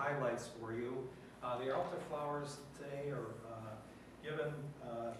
[0.00, 1.06] highlights for you.
[1.42, 3.76] Uh, The altar flowers today are uh,
[4.24, 5.12] given uh,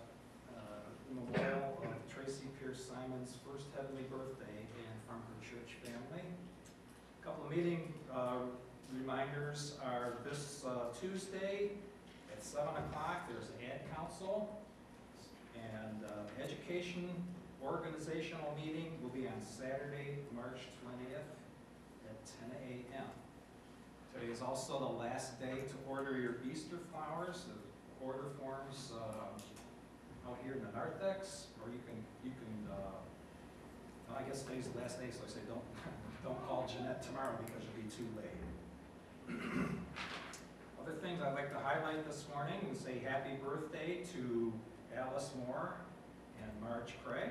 [0.56, 6.25] uh, in memorial of Tracy Pierce Simon's first heavenly birthday and from her church family.
[6.25, 8.48] A Couple of meeting uh,
[8.97, 11.72] reminders are this uh, Tuesday
[12.33, 14.56] at 7 o'clock, there's an Ad Council.
[15.61, 16.00] And
[16.42, 17.11] education
[17.62, 21.28] organizational meeting will be on Saturday, March 20th
[22.09, 22.17] at
[22.48, 23.05] 10 a.m.
[24.14, 27.44] Today is also the last day to order your Easter flowers.
[27.47, 34.19] The order forms uh, out here in the narthex, or you can, you can, uh,
[34.19, 35.62] I guess today's the last day, so I say don't,
[36.25, 38.41] don't call Jeanette tomorrow because you'll be too late.
[40.83, 44.53] Other things I'd like to highlight this morning and say happy birthday to
[44.97, 45.77] Alice Moore
[46.42, 47.31] and Marge Craig.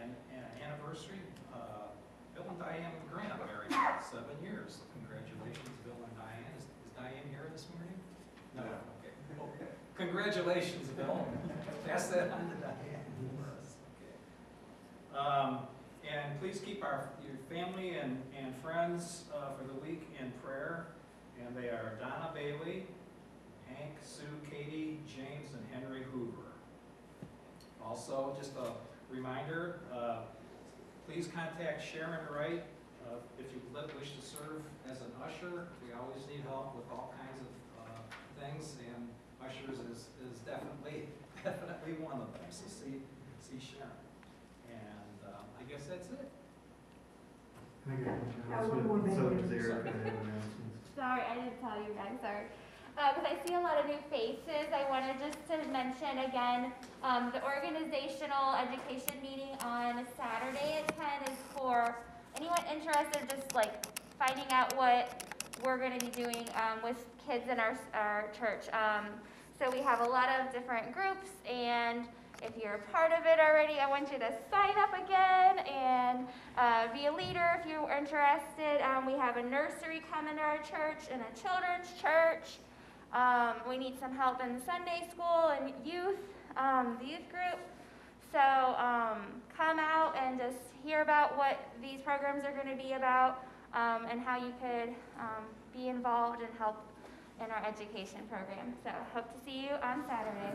[0.00, 1.20] And an anniversary,
[1.52, 1.92] uh,
[2.34, 4.78] Bill and Diane Grant married seven years.
[4.94, 6.58] Congratulations, Bill and Diane.
[7.08, 7.94] Is Diane here this morning?
[8.54, 9.62] No, okay.
[9.62, 9.70] Okay.
[9.96, 11.26] Congratulations, Bill.
[11.86, 12.76] Pass that on to Diane.
[15.14, 15.18] Okay.
[15.18, 15.60] Um,
[16.08, 20.86] And please keep our, your family and, and friends uh, for the week in prayer.
[21.44, 22.86] And they are Donna Bailey,
[23.66, 26.52] Hank, Sue, Katie, James, and Henry Hoover.
[27.84, 28.72] Also, just a
[29.10, 30.18] reminder, uh,
[31.06, 32.64] please contact Sharon Wright
[33.08, 33.58] uh, if you
[33.98, 35.68] wish to serve as an usher.
[35.82, 38.02] We always need help with all kinds of uh,
[38.38, 39.08] things, and
[39.42, 41.08] ushers is, is definitely,
[41.44, 42.46] definitely one of them.
[42.50, 43.02] So see,
[43.40, 43.90] see Sharon.
[44.70, 46.28] And uh, I guess that's it.
[47.88, 50.84] I got an I have one more announcement, so does Erica have announcements?
[50.94, 52.46] Sorry, I didn't tell you guys, sorry.
[52.98, 56.72] Because I see a lot of new faces, I wanted just to mention again,
[57.04, 61.94] um, the organizational education meeting on Saturday at ten is for
[62.38, 63.86] anyone interested, just like
[64.18, 65.24] finding out what
[65.64, 68.72] we're gonna be doing, um, with kids in our, our church.
[68.72, 69.06] Um,
[69.58, 72.06] so we have a lot of different groups, and
[72.42, 76.28] if you're a part of it already, I want you to sign up again and
[76.56, 78.80] uh, be a leader if you're interested.
[78.84, 82.58] Um, we have a nursery coming to our church and a children's church.
[83.12, 86.20] Um, we need some help in the Sunday school and youth,
[86.56, 87.58] um, the youth group.
[88.30, 92.92] So um, come out and just hear about what these programs are going to be
[92.92, 93.42] about
[93.74, 95.42] um, and how you could um,
[95.74, 96.76] be involved and help
[97.44, 98.72] in our education program.
[98.84, 100.54] So hope to see you on Saturday.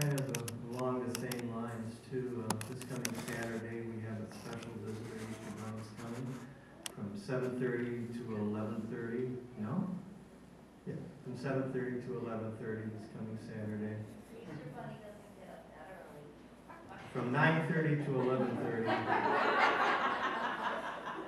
[0.00, 4.72] Kind of along the same lines too, uh, this coming Saturday, we have a special
[4.86, 6.26] visitor, Easter Bunny's coming
[6.94, 9.90] from seven thirty to eleven thirty, no?
[10.86, 10.94] Yeah,
[11.24, 13.96] from seven thirty to eleven thirty this coming Saturday.
[17.12, 18.86] From nine thirty to eleven thirty.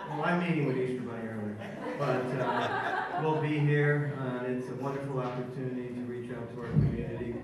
[0.08, 1.56] Well, I'm meeting with Easter Bunny earlier,
[1.98, 6.68] but, uh, we'll be here, uh, it's a wonderful opportunity to reach out to our
[6.68, 7.34] community.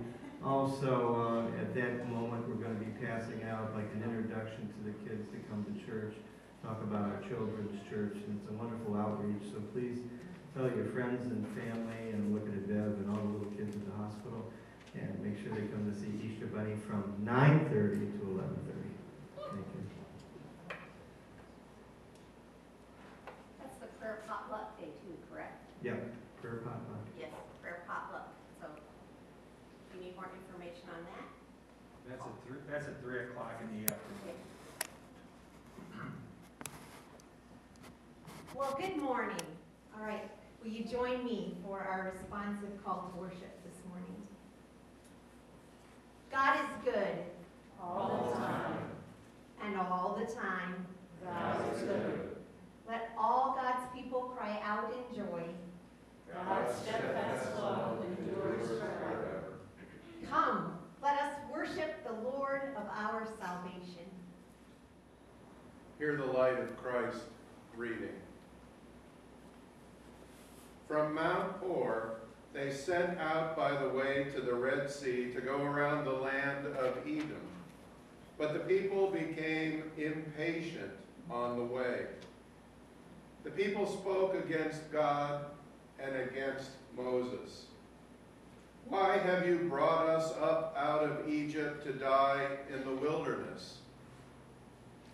[0.44, 4.94] Also, uh, at that moment, we're gonna be passing out like an introduction to the
[5.04, 6.14] kids to come to church,
[6.64, 9.98] talk about our children's church, and it's a wonderful outreach, so please
[10.56, 13.84] tell your friends and family, and look at Deb and all the little kids at
[13.84, 14.50] the hospital,
[14.94, 18.90] and make sure they come to see Easter Bunny from nine thirty to eleven thirty.
[19.36, 19.82] Thank you.
[23.60, 25.62] That's the prayer potluck day too, correct?
[25.82, 26.12] Yep,
[26.42, 27.04] prayer potluck.
[27.18, 27.30] Yes,
[27.62, 28.28] prayer potluck.
[28.60, 31.26] So if you need more information on that,
[32.08, 34.36] That's at three, that's at three o'clock in the afternoon.
[38.54, 39.38] Well, good morning.
[39.96, 40.28] All right,
[40.62, 43.59] will you join me for our responsive call to worship this morning?
[46.30, 47.18] God is good.
[47.82, 48.78] All the time.
[49.64, 50.86] And all the time.
[51.24, 52.36] God is good.
[52.88, 55.42] Let all God's people cry out in joy.
[56.32, 59.44] God's steadfast love endures forever.
[60.28, 64.06] Come, let us worship the Lord of our salvation.
[65.98, 67.18] Hear the light of Christ
[67.76, 68.14] reading.
[70.88, 72.20] From Mount Hor,
[72.52, 76.66] they set out by the way to the Red Sea to go around the land
[76.66, 77.46] of Edom.
[78.38, 80.90] But the people became impatient
[81.30, 82.06] on the way.
[83.44, 85.44] The people spoke against God
[85.98, 87.66] and against Moses.
[88.88, 92.44] Why have you brought us up out of Egypt to die
[92.74, 93.78] in the wilderness?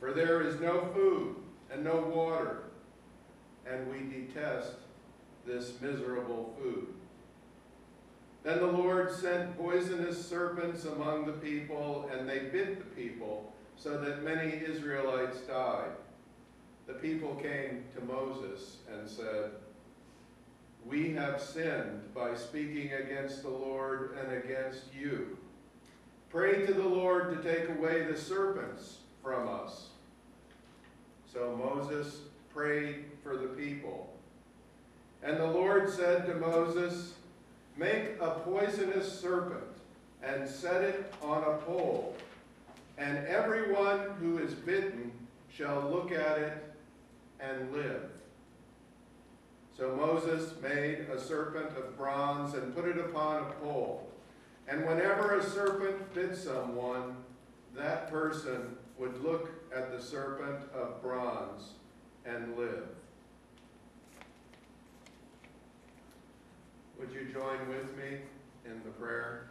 [0.01, 1.37] For there is no food
[1.71, 2.63] and no water,
[3.71, 4.73] and we detest
[5.45, 6.96] this miserable food.
[8.47, 13.99] Then the Lord sent poisonous serpents among the people, and they bit the people, so
[13.99, 15.91] that many Israelites died.
[16.87, 19.51] The people came to Moses and said,
[20.89, 25.37] We have sinned by speaking against the Lord and against you.
[26.31, 29.89] Pray to the Lord to take away the serpents from us.
[31.33, 32.21] So Moses
[32.55, 34.17] prayed for the people.
[35.25, 37.16] And the Lord said to Moses,
[37.77, 39.65] Make a poisonous serpent
[40.23, 42.17] and set it on a pole,
[42.97, 45.13] and everyone who is bitten
[45.53, 46.75] shall look at it
[47.39, 48.03] and live.
[49.77, 54.11] So Moses made a serpent of bronze and put it upon a pole.
[54.69, 57.17] And whenever a serpent bit someone,
[57.75, 61.73] that person would look at the serpent of bronze
[62.25, 62.96] and live.
[66.99, 68.19] Would you join with me
[68.65, 69.49] in the prayer?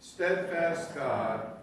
[0.00, 1.58] Steadfast God,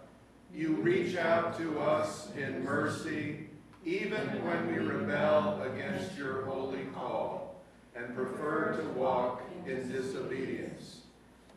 [0.54, 3.48] you reach out to us in mercy
[3.84, 7.60] even when we rebel against your holy call
[7.96, 11.00] and prefer to walk in disobedience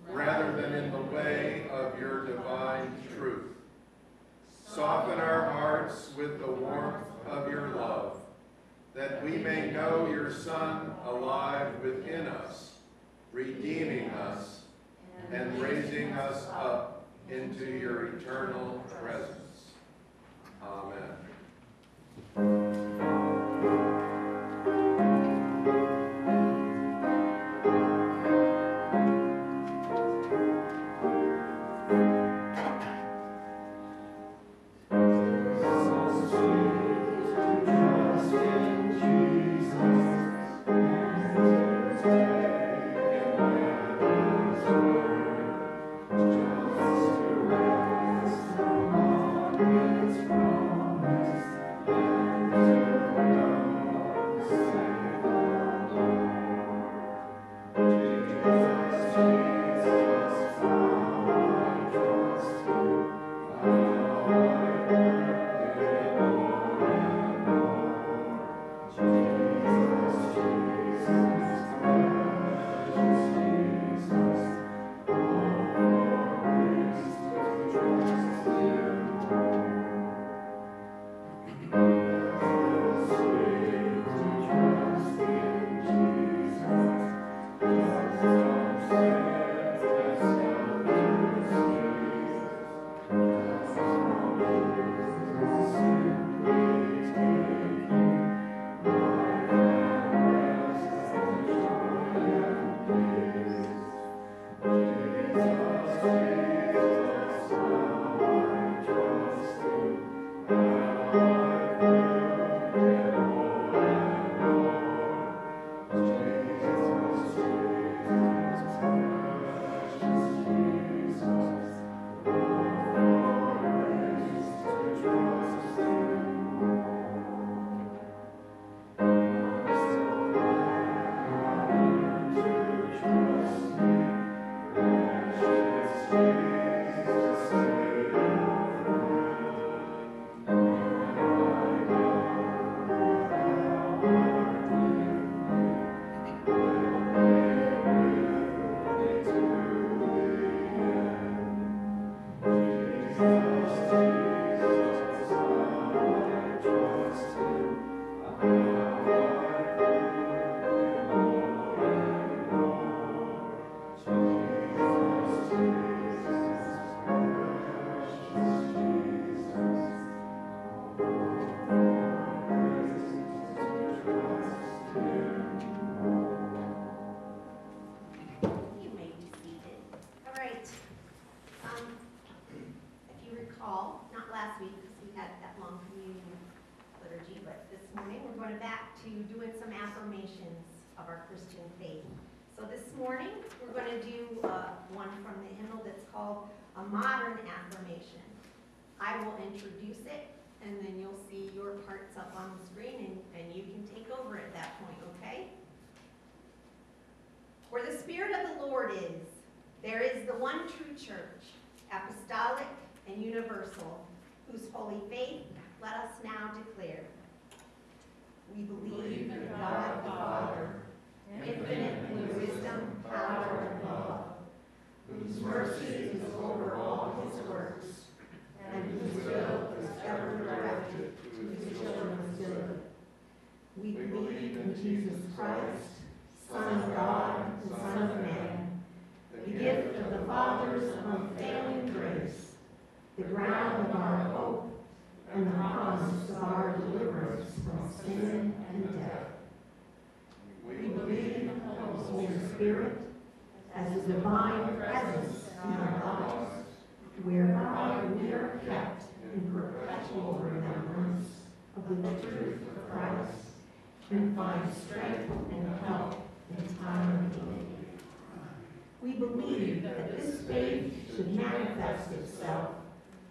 [0.09, 3.55] rather than in the way of your divine truth.
[4.67, 8.19] Soften our hearts with the warmth of your love,
[8.95, 12.75] that we may know your Son alive within us,
[13.33, 14.61] redeeming us
[15.31, 19.73] and raising us up into your eternal presence.
[22.37, 22.64] Amen.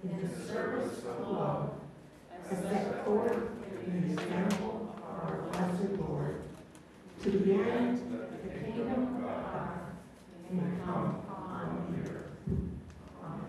[0.04, 1.70] In the service of love
[2.50, 3.38] as set forth
[3.87, 6.42] in the example of our blessed Lord,
[7.23, 9.80] to the end that the kingdom of God
[10.50, 12.32] may come upon the earth.
[13.25, 13.40] Amen.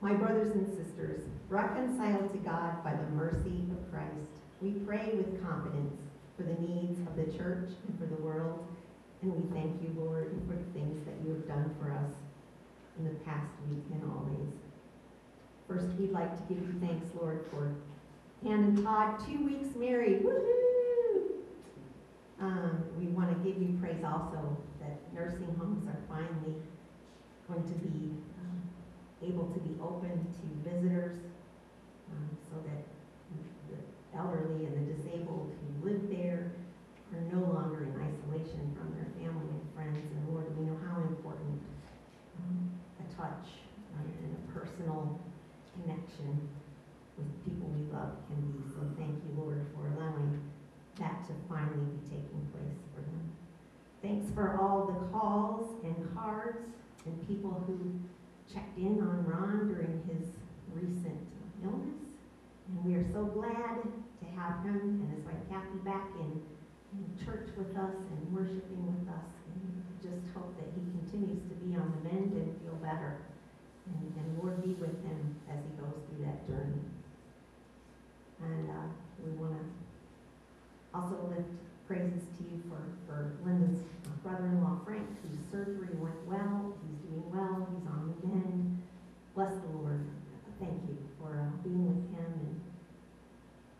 [0.00, 4.30] My brothers and sisters, reconciled to God by the mercy of Christ,
[4.60, 5.96] we pray with confidence
[6.36, 8.64] for the needs of the church and for the world,
[9.22, 12.14] and we thank you, Lord, for the things that you have done for us
[12.98, 14.52] in the past week and always.
[15.68, 17.74] First, we'd like to give you thanks, Lord, for
[18.48, 20.24] Ann and Todd, two weeks married.
[20.24, 21.44] Woohoo!
[22.40, 26.56] Um, we want to give you praise also that nursing homes are finally
[27.46, 28.56] going to be um,
[29.22, 31.18] able to be open to visitors
[32.12, 32.88] um, so that
[33.68, 36.52] the elderly and the disabled who live there
[37.12, 39.98] are no longer in isolation from their family and friends.
[39.98, 41.60] And Lord, we know how important
[42.40, 42.70] um,
[43.00, 43.52] a touch
[44.00, 45.20] um, and a personal
[45.82, 46.48] connection
[47.16, 48.62] with people we love can be.
[48.70, 50.40] So thank you, Lord, for allowing
[50.98, 53.26] that to finally be taking place for them.
[54.02, 56.62] Thanks for all the calls and cards
[57.06, 57.98] and people who
[58.52, 60.28] checked in on Ron during his
[60.72, 61.18] recent
[61.62, 61.98] illness.
[62.68, 66.40] And we are so glad to have him and his wife Kathy back in,
[66.94, 69.28] in church with us and worshiping with us.
[69.54, 73.18] And just hope that he continues to be on the mend and feel better.
[73.88, 76.80] And, and Lord be with him as he goes through that journey.
[78.42, 78.88] And uh,
[79.24, 79.64] we want to
[80.94, 81.48] also lift
[81.86, 83.80] praises to you for, for Linda's
[84.22, 86.76] brother-in-law Frank, whose surgery went well.
[86.84, 87.66] He's doing well.
[87.72, 88.82] He's on the mend.
[89.34, 90.04] Bless the Lord.
[90.60, 92.60] Thank you for uh, being with him and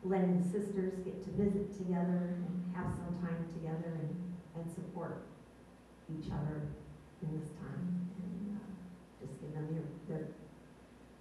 [0.05, 4.15] letting sisters get to visit together and have some time together and,
[4.57, 5.27] and support
[6.09, 6.63] each other
[7.23, 8.09] in this time.
[8.23, 10.29] And uh, just give them your,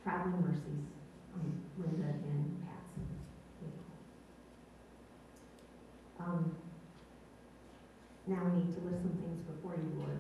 [0.03, 0.85] traveling mercies
[1.33, 2.93] on Linda and Pat's.
[6.19, 6.55] Um,
[8.27, 10.19] now we need to lift some things before you, Lord,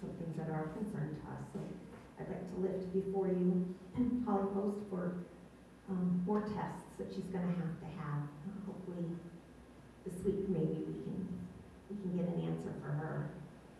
[0.00, 1.42] some things that are of concern to us.
[1.52, 1.60] So
[2.20, 3.74] I'd like to lift before you
[4.26, 5.26] Holly Post for
[5.90, 8.22] um, more tests that she's going to have to have.
[8.66, 9.04] Hopefully
[10.06, 11.18] this week maybe we can
[11.90, 13.30] we can get an answer for her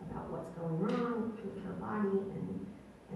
[0.01, 2.64] about what's going wrong with her body and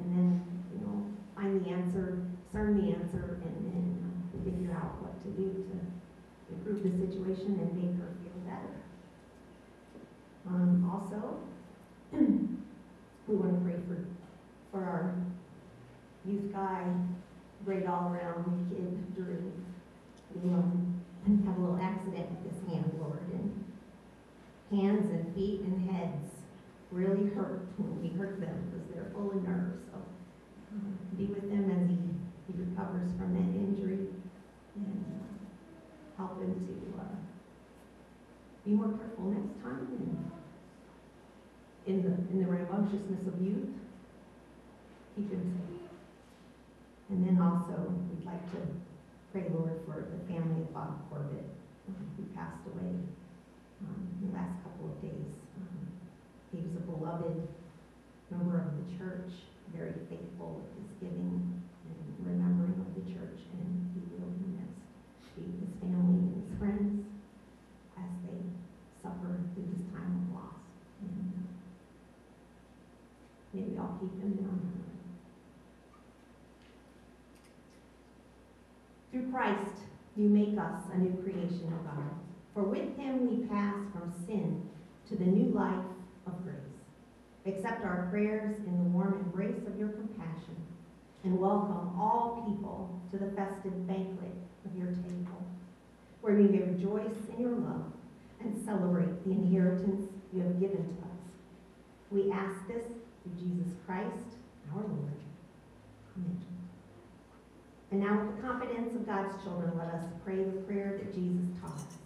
[0.09, 5.13] and then you know find the answer, discern the answer, and then figure out what
[5.23, 8.73] to do to improve the situation and make her feel better.
[10.47, 11.39] Um, also,
[13.27, 14.05] we want to pray for
[14.71, 15.15] for our
[16.25, 16.85] youth guy,
[17.65, 19.51] great all-around kid during
[20.35, 23.65] we um, had a little accident with his hand, Lord, and
[24.71, 26.29] hands and feet and heads
[26.91, 29.88] really hurt when we hurt them because they're full of nerves.
[31.19, 31.99] Be with him as he,
[32.47, 34.07] he recovers from that injury
[34.79, 35.19] and
[36.15, 37.19] help him to uh,
[38.63, 40.31] be more careful next time and
[41.87, 43.67] in the in the rambunctiousness of youth,
[45.17, 45.91] keep him safe.
[47.09, 48.61] And then also, we'd like to
[49.33, 51.51] pray, Lord, for the family of Bob Corbett,
[51.89, 52.95] um, who passed away
[53.83, 55.35] um, in the last couple of days.
[55.59, 55.83] Um,
[56.55, 57.45] he was a beloved
[58.31, 59.33] member of the church,
[59.75, 60.63] very faithful
[60.99, 64.83] giving and remembering of the church, and he will be missed.
[65.35, 67.05] Be his family and his friends
[67.97, 68.39] as they
[69.01, 70.59] suffer through this time of loss.
[71.01, 71.49] And uh,
[73.53, 74.99] may we all keep him in our memory.
[79.11, 82.11] Through Christ, you make us a new creation, O God.
[82.53, 84.69] For with him we pass from sin
[85.07, 85.85] to the new life
[86.27, 86.55] of grace.
[87.45, 90.57] Accept our prayers in the warm embrace of your compassion,
[91.23, 94.35] and welcome all people to the festive banquet
[94.65, 95.43] of your table,
[96.21, 97.91] where we may rejoice in your love,
[98.39, 101.19] and celebrate the inheritance you have given to us.
[102.09, 102.85] We ask this
[103.23, 104.37] through Jesus Christ,
[104.73, 105.19] our Lord.
[106.17, 106.41] Amen.
[107.91, 111.47] And now, with the confidence of God's children, let us pray the prayer that Jesus
[111.59, 111.97] taught us.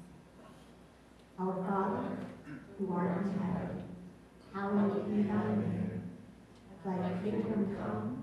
[1.39, 2.17] Our Father,
[2.79, 3.84] who art in heaven,
[4.53, 6.01] hallowed be thy name.
[6.86, 8.23] Thy kingdom come,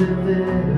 [0.00, 0.77] if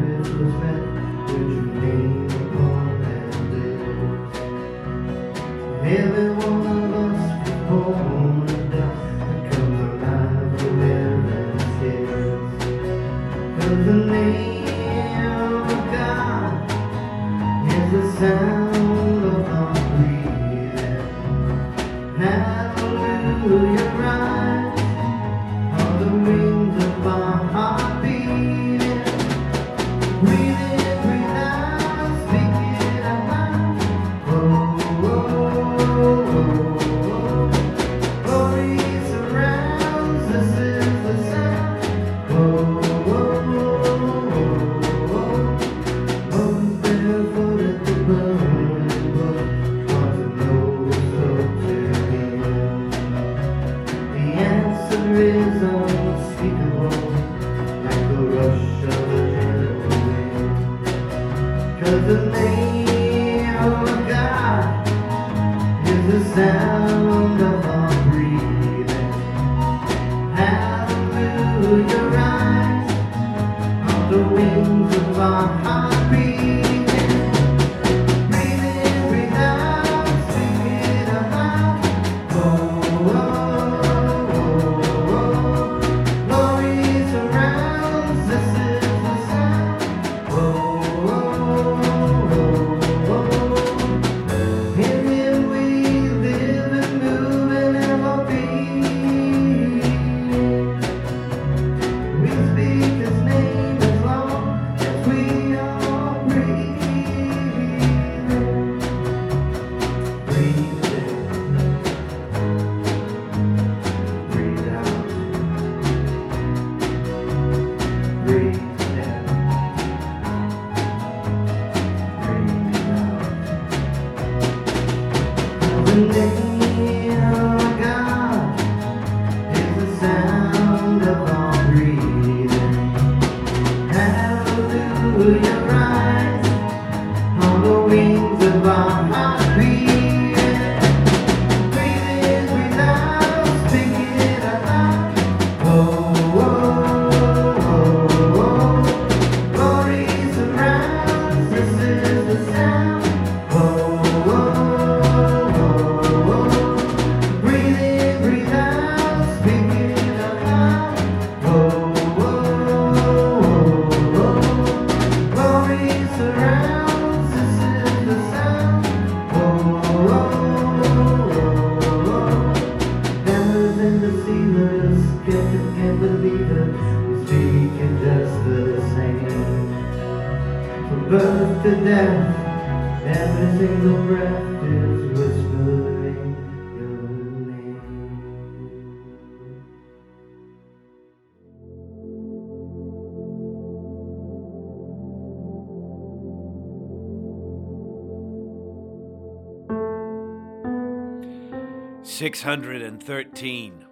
[202.35, 203.85] 613.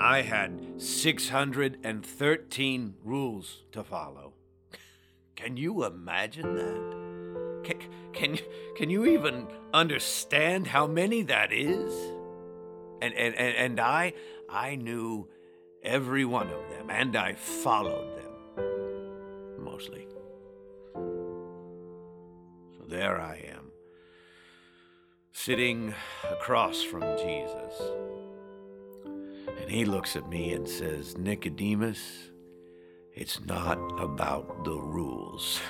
[0.00, 4.32] I had 613 rules to follow.
[5.36, 6.92] Can you imagine that?
[7.64, 7.78] Can,
[8.12, 8.38] can,
[8.76, 11.92] can you even understand how many that is?
[13.00, 14.12] And, and, and, and I,
[14.48, 15.28] I knew
[15.82, 18.32] every one of them, and I followed them,
[19.62, 20.06] mostly.
[20.94, 23.61] So there I am
[25.32, 25.94] sitting
[26.30, 27.80] across from Jesus.
[29.60, 32.30] And he looks at me and says, Nicodemus,
[33.14, 35.60] it's not about the rules.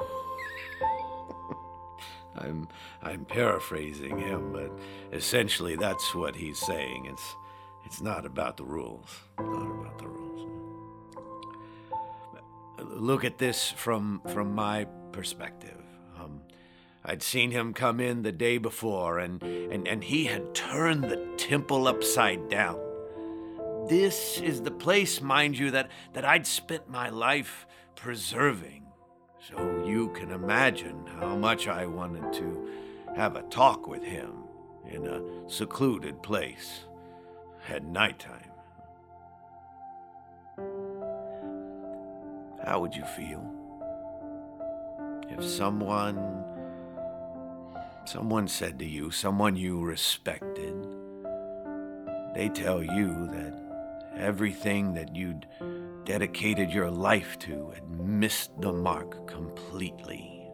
[2.36, 2.68] I'm,
[3.02, 4.70] I'm paraphrasing him, but
[5.12, 7.06] essentially that's what he's saying.
[7.06, 7.34] It's,
[7.84, 9.08] it's not about the rules.
[9.38, 10.50] Not about the rules.
[12.82, 15.80] Look at this from, from my perspective.
[16.18, 16.42] Um,
[17.08, 21.24] I'd seen him come in the day before, and, and, and he had turned the
[21.36, 22.80] temple upside down.
[23.88, 27.64] This is the place, mind you, that, that I'd spent my life
[27.94, 28.86] preserving.
[29.48, 32.68] So you can imagine how much I wanted to
[33.14, 34.42] have a talk with him
[34.90, 36.86] in a secluded place
[37.68, 38.50] at nighttime.
[42.64, 43.52] How would you feel
[45.30, 46.55] if someone
[48.08, 50.74] someone said to you, someone you respected,
[52.34, 53.54] they tell you that
[54.16, 55.46] everything that you'd
[56.04, 60.48] dedicated your life to had missed the mark completely.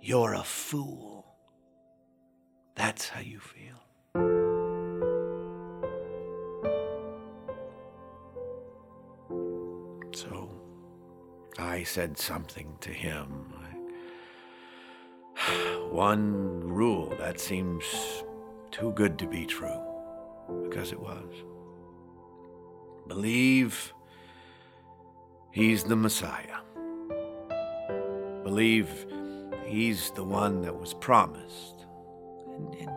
[0.00, 1.24] You're a fool.
[2.74, 3.78] That's how you feel.
[10.14, 10.50] So
[11.58, 13.61] I said something to him.
[15.92, 17.84] One rule that seems
[18.70, 19.78] too good to be true,
[20.62, 21.44] because it was.
[23.06, 23.92] Believe
[25.50, 26.60] he's the Messiah.
[28.42, 29.06] Believe
[29.66, 31.84] he's the one that was promised.
[32.54, 32.90] And, and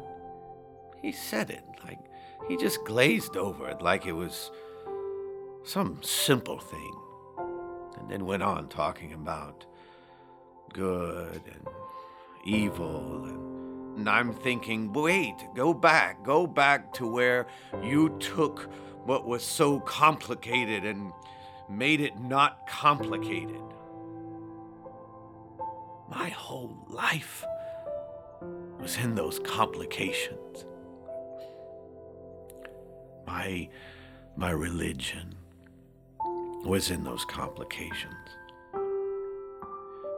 [1.02, 2.00] he said it like
[2.48, 4.52] he just glazed over it like it was
[5.66, 6.96] some simple thing.
[8.00, 9.66] And then went on talking about
[10.72, 11.68] good and
[12.46, 13.26] evil
[13.96, 17.48] and, I'm thinking, wait, go back, go back to where
[17.82, 18.70] you took
[19.06, 21.12] what was so complicated and
[21.70, 23.62] made it not complicated.
[26.10, 27.44] My whole life
[28.80, 30.66] was in those complications.
[33.26, 33.70] My,
[34.36, 35.36] my religion
[36.66, 38.14] was in those complications.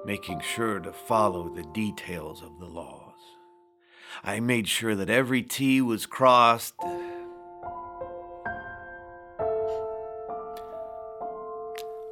[0.08, 3.20] Making sure to follow the details of the laws.
[4.24, 6.76] I made sure that every T was crossed.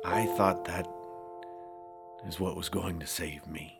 [0.03, 0.85] I thought that
[2.27, 3.79] is what was going to save me.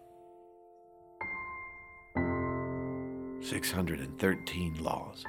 [3.42, 5.26] 613 laws.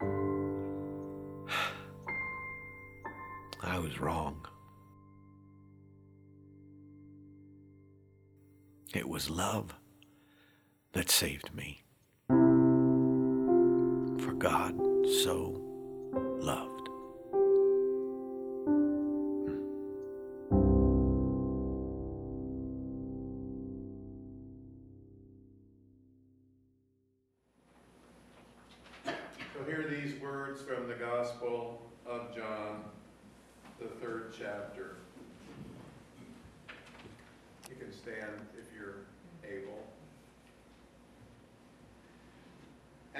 [3.60, 4.46] I was wrong.
[8.94, 9.74] It was love
[10.92, 11.82] that saved me.
[12.28, 14.74] For God
[15.22, 15.58] so
[16.40, 16.71] loved.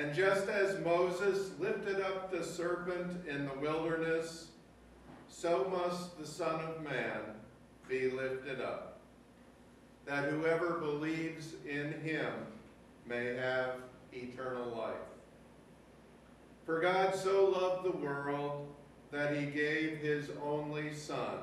[0.02, 4.48] And just as Moses lifted up the serpent in the wilderness,
[5.28, 7.20] so must the Son of Man
[7.88, 8.98] be lifted up,
[10.04, 12.32] that whoever believes in him
[13.06, 13.76] may have
[14.12, 14.96] eternal life.
[16.66, 18.66] For God so loved the world
[19.12, 21.38] that he gave his only Son,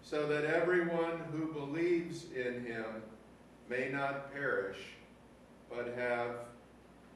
[0.00, 3.02] so that everyone who believes in him
[3.68, 4.78] may not perish,
[5.68, 6.36] but have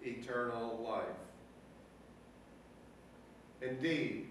[0.05, 1.05] eternal life.
[3.63, 4.29] Indeed,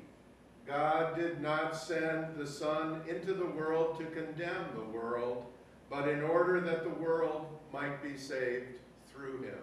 [0.66, 5.46] God did not send the Son into the world to condemn the world,
[5.90, 8.80] but in order that the world might be saved
[9.12, 9.58] through him.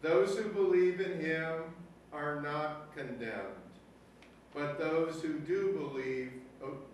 [0.00, 1.62] Those who believe in him
[2.12, 3.32] are not condemned,
[4.54, 6.32] but those who do believe,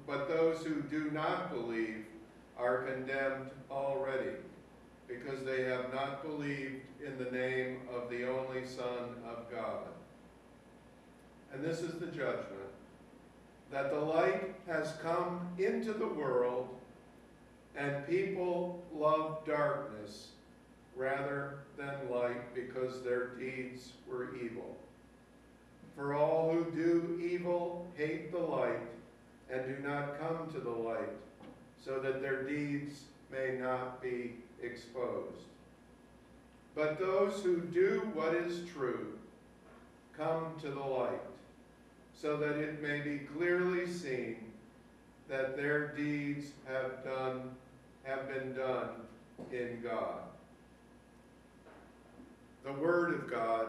[0.07, 2.07] but those who do not believe
[2.59, 4.37] are condemned already,
[5.11, 9.89] because they have not believed in the name of the only Son of God.
[11.53, 12.47] And this is the judgment,
[13.73, 16.69] that the light has come into the world,
[17.77, 20.29] and people love darkness
[20.97, 24.77] rather than light because their deeds were evil.
[25.97, 28.81] For all who do evil hate the light
[29.53, 31.11] and do not come to the light,
[31.85, 35.45] so that their deeds may not be exposed.
[36.75, 39.19] But those who do what is true
[40.17, 41.21] come to the light,
[42.15, 44.37] so that it may be clearly seen
[45.29, 47.51] that their deeds have done,
[48.05, 48.89] have been done
[49.53, 50.21] in God.
[52.65, 53.67] The word of God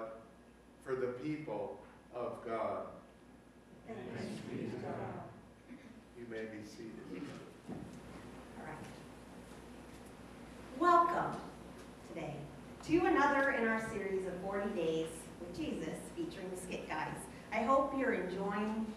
[0.83, 1.79] for the people
[2.13, 2.85] of God.
[3.87, 3.95] You
[6.29, 7.23] may be seated.
[8.59, 8.75] All right.
[10.81, 11.39] Welcome
[12.07, 12.33] today
[12.87, 17.13] to another in our series of 40 Days with Jesus featuring the Skit Guys.
[17.53, 18.87] I hope you're enjoying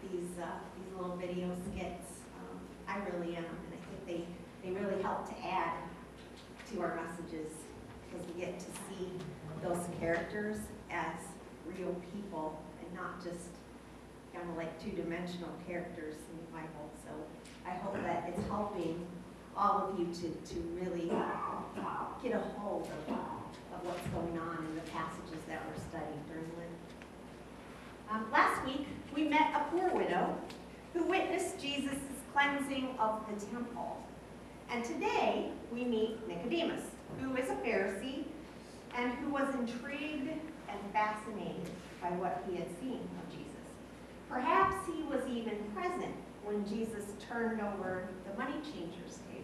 [0.00, 0.46] these, uh,
[0.78, 2.08] these little video skits.
[2.40, 4.24] Um, I really am, and I think they,
[4.66, 5.76] they really help to add
[6.72, 7.52] to our messages
[8.08, 9.10] because we get to see
[9.62, 10.56] those characters
[10.90, 11.18] as
[11.66, 13.50] real people and not just
[14.32, 16.90] kind of like two-dimensional characters in the Bible.
[17.04, 17.10] So
[17.66, 19.06] I hope that it's helping
[19.56, 21.10] all of you to, to really
[22.22, 26.44] get a hold of, of what's going on in the passages that we're studying during
[26.58, 26.70] Lent.
[28.10, 30.36] Um, last week, we met a poor widow
[30.92, 31.96] who witnessed Jesus'
[32.32, 34.02] cleansing of the temple.
[34.70, 36.82] And today, we meet Nicodemus,
[37.20, 38.24] who is a Pharisee
[38.94, 40.28] and who was intrigued
[40.68, 43.46] and fascinated by what he had seen of Jesus.
[44.28, 46.14] Perhaps he was even present
[46.44, 49.35] when Jesus turned over the money changers' tables,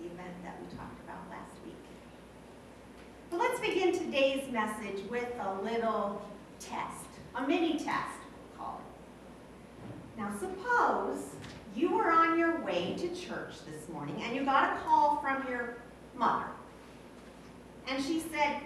[0.00, 1.74] the event that we talked about last week.
[3.30, 6.22] But let's begin today's message with a little
[6.60, 8.18] test, a mini test,
[8.56, 10.18] we'll call it.
[10.18, 11.24] Now, suppose
[11.74, 15.46] you were on your way to church this morning and you got a call from
[15.48, 15.76] your
[16.16, 16.46] mother.
[17.86, 18.60] And she said,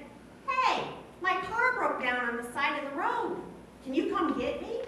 [0.48, 0.84] Hey,
[1.20, 3.36] my car broke down on the side of the road.
[3.84, 4.80] Can you come get me?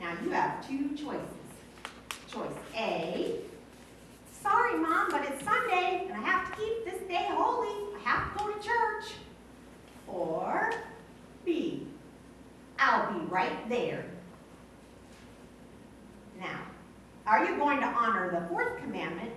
[0.00, 1.26] Now you have two choices.
[2.28, 3.40] Choice A,
[4.42, 7.94] sorry mom, but it's Sunday and I have to keep this day holy.
[7.96, 9.12] I have to go to church.
[10.08, 10.72] Or
[11.44, 11.86] B,
[12.78, 14.04] I'll be right there.
[16.40, 16.60] Now,
[17.26, 19.30] are you going to honor the fourth commandment?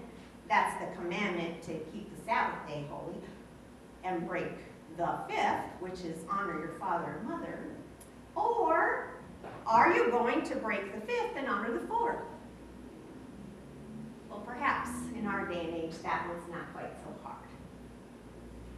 [0.50, 3.16] That's the commandment to keep the Sabbath day holy
[4.04, 4.52] and break
[4.98, 7.60] the fifth, which is honor your father and mother.
[8.36, 9.12] Or
[9.66, 12.20] are you going to break the fifth and honor the fourth?
[14.30, 17.38] Well, perhaps in our day and age that one's not quite so hard.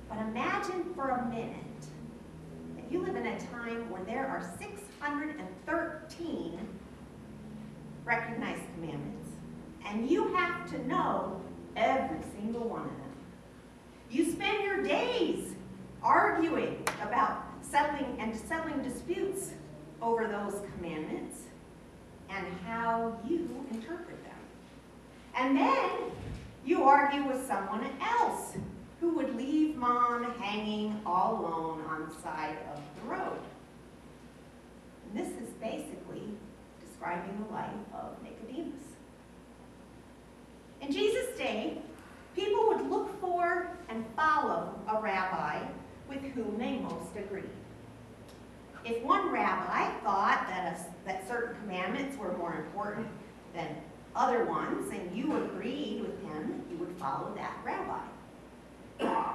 [0.09, 1.55] But imagine for a minute
[2.75, 6.59] that you live in a time when there are 613
[8.05, 9.29] recognized commandments,
[9.85, 11.41] and you have to know
[11.75, 13.01] every single one of them.
[14.09, 15.53] You spend your days
[16.01, 19.51] arguing about settling and settling disputes
[20.01, 21.43] over those commandments
[22.29, 24.16] and how you interpret.
[25.37, 25.89] And then
[26.65, 28.55] you argue with someone else
[28.99, 33.39] who would leave mom hanging all alone on the side of the road.
[35.05, 36.23] And this is basically
[36.83, 38.81] describing the life of Nicodemus.
[40.81, 41.77] In Jesus' day,
[42.35, 45.59] people would look for and follow a rabbi
[46.09, 47.49] with whom they most agreed.
[48.83, 53.07] If one rabbi thought that, a, that certain commandments were more important
[53.53, 53.75] than
[54.17, 58.01] other ones, and you agreed with him, you would follow that rabbi.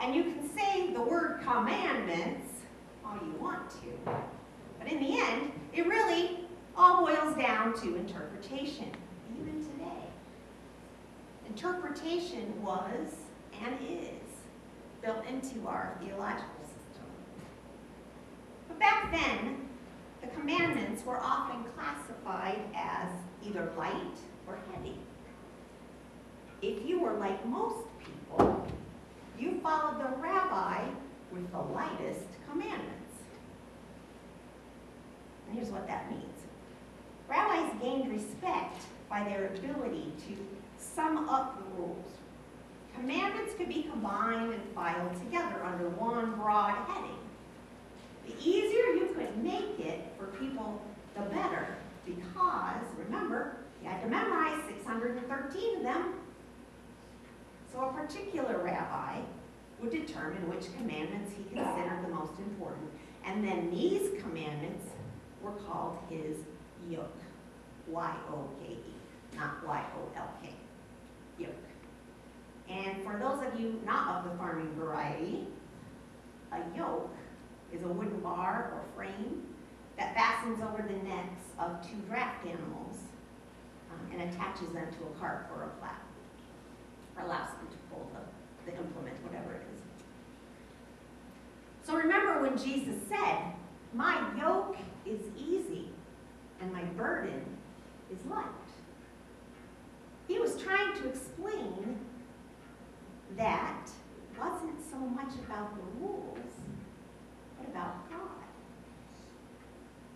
[0.02, 2.48] And you can say the word commandments
[3.04, 4.12] all you want to,
[4.78, 6.40] but in the end, it really
[6.76, 8.90] all boils down to interpretation,
[9.38, 10.06] even today.
[11.46, 13.14] Interpretation was
[13.64, 14.08] and is
[15.02, 17.06] built into our theological system.
[18.66, 19.68] But back then,
[20.20, 23.10] the commandments were often classified as
[23.46, 24.96] either light or heavy.
[26.60, 28.66] If you were like most people,
[29.38, 30.84] you followed the rabbi
[31.32, 33.16] with the lightest commandments.
[35.48, 36.22] And here's what that means.
[37.28, 40.36] Rabbis gained respect by their ability to
[40.78, 42.06] sum up the rules.
[42.94, 47.18] Commandments could be combined and filed together under one broad heading.
[48.26, 50.80] The easier you could make it for people,
[51.14, 56.14] the better, because, remember, you had to memorize 613 of them.
[57.72, 59.20] So a particular rabbi
[59.80, 62.88] would determine which commandments he considered the most important,
[63.24, 64.86] and then these commandments
[65.42, 66.36] were called his
[66.88, 67.18] yoke.
[67.88, 70.50] Y-O-K-E, not Y-O-L-K.
[71.38, 71.50] Yoke.
[72.68, 75.48] And for those of you not of the farming variety,
[76.52, 77.10] a yoke
[77.72, 79.42] is a wooden bar or frame
[79.98, 82.98] that fastens over the necks of two draft animals
[83.92, 85.90] um, and attaches them to a cart or a plow.
[87.24, 89.82] Allows them to pull the, the implement, whatever it is.
[91.84, 93.38] So remember when Jesus said,
[93.92, 95.88] My yoke is easy
[96.60, 97.44] and my burden
[98.10, 98.46] is light.
[100.28, 101.98] He was trying to explain
[103.36, 103.90] that
[104.32, 106.38] it wasn't so much about the rules,
[107.58, 108.18] but about God.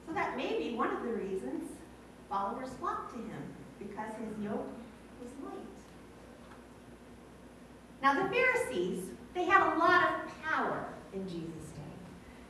[0.07, 1.71] So that may be one of the reasons
[2.29, 3.43] followers flocked to him,
[3.79, 4.69] because his yoke
[5.23, 5.67] was light.
[8.03, 11.83] Now the Pharisees, they had a lot of power in Jesus' day.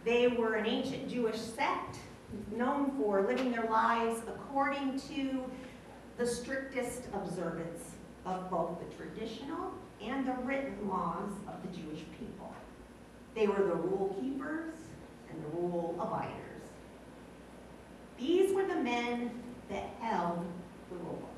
[0.05, 1.99] They were an ancient Jewish sect
[2.55, 5.45] known for living their lives according to
[6.19, 7.93] the strictest observance
[8.25, 12.53] of both the traditional and the written laws of the Jewish people.
[13.35, 14.75] They were the rule keepers
[15.31, 16.33] and the rule abiders.
[18.19, 19.31] These were the men
[19.69, 20.45] that held
[20.91, 21.29] the rule.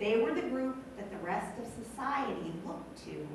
[0.00, 3.26] They were the group that the rest of society looked to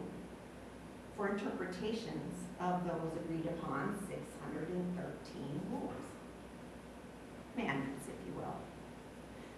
[1.20, 5.92] for interpretations of those agreed upon 613 rules.
[7.54, 8.56] Commandments, if you will.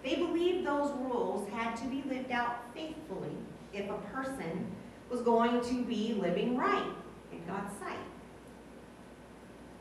[0.04, 3.36] They believed those rules had to be lived out faithfully
[3.74, 4.66] if a person
[5.12, 6.92] was going to be living right
[7.32, 8.00] in God's sight.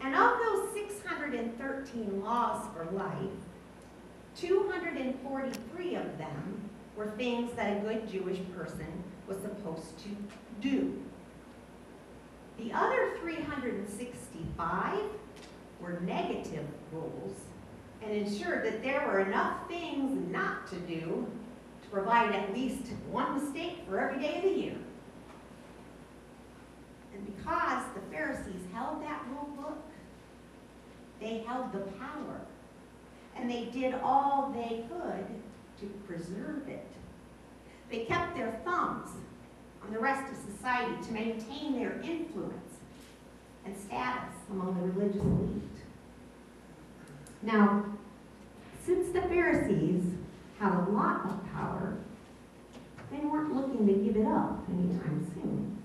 [0.03, 3.15] And of those 613 laws for life,
[4.37, 8.87] 243 of them were things that a good Jewish person
[9.27, 10.09] was supposed to
[10.61, 11.01] do.
[12.59, 14.99] The other 365
[15.81, 17.37] were negative rules
[18.03, 21.27] and ensured that there were enough things not to do
[21.83, 24.77] to provide at least one mistake for every day of the year.
[27.15, 29.83] And because the Pharisees held that rule book,
[31.21, 32.41] they held the power.
[33.41, 35.27] And they did all they could
[35.81, 36.87] to preserve it.
[37.91, 39.09] They kept their thumbs
[39.83, 42.77] on the rest of society to maintain their influence
[43.65, 45.63] and status among the religious elite.
[47.43, 47.85] Now,
[48.85, 50.05] since the Pharisees
[50.59, 51.97] had a lot of power,
[53.11, 55.79] they weren't looking to give it up anytime soon,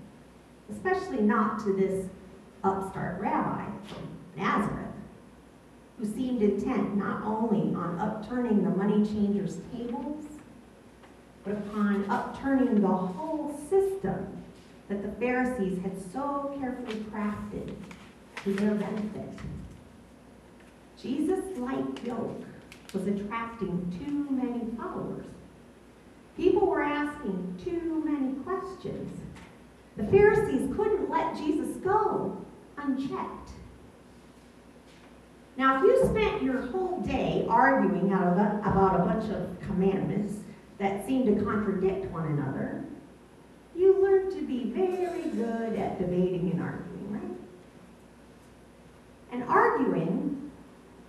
[0.70, 2.06] especially not to this
[2.62, 4.85] upstart rabbi from Nazareth,
[5.98, 10.24] who seemed intent not only on upturning the money changers' tables,
[11.44, 14.42] but upon upturning the whole system
[14.88, 17.74] that the Pharisees had so carefully crafted
[18.44, 19.30] to their benefit.
[21.00, 22.44] Jesus' light yoke
[22.92, 25.26] was attracting too many followers.
[26.36, 29.20] People were asking too many questions.
[29.96, 32.44] The Pharisees couldn't let Jesus go
[32.76, 33.50] unchecked.
[35.56, 40.34] Now, if you spent your whole day arguing about a bunch of commandments
[40.78, 42.84] that seem to contradict one another,
[43.74, 47.38] you learn to be very good at debating and arguing, right?
[49.32, 50.50] And arguing,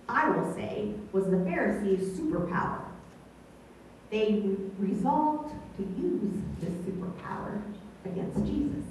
[0.08, 2.80] I will say, was the Pharisees' superpower.
[4.10, 4.42] They
[4.78, 7.60] resolved to use this superpower
[8.06, 8.84] against Jesus.